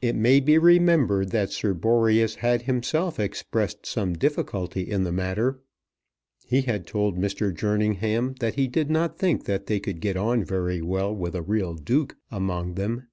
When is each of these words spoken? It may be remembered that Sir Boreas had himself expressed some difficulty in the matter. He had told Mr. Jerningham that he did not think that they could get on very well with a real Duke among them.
It 0.00 0.14
may 0.14 0.38
be 0.38 0.56
remembered 0.56 1.30
that 1.30 1.50
Sir 1.50 1.74
Boreas 1.74 2.36
had 2.36 2.62
himself 2.62 3.18
expressed 3.18 3.84
some 3.84 4.12
difficulty 4.12 4.82
in 4.88 5.02
the 5.02 5.10
matter. 5.10 5.60
He 6.46 6.62
had 6.62 6.86
told 6.86 7.18
Mr. 7.18 7.52
Jerningham 7.52 8.34
that 8.38 8.54
he 8.54 8.68
did 8.68 8.88
not 8.88 9.18
think 9.18 9.46
that 9.46 9.66
they 9.66 9.80
could 9.80 9.98
get 9.98 10.16
on 10.16 10.44
very 10.44 10.80
well 10.80 11.12
with 11.12 11.34
a 11.34 11.42
real 11.42 11.74
Duke 11.74 12.14
among 12.30 12.74
them. 12.74 13.08